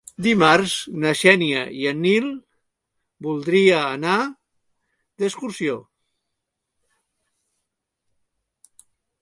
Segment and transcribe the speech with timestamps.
[0.25, 2.25] Dimarts na Xènia i en Nil
[3.27, 5.77] voldria anar d'excursió.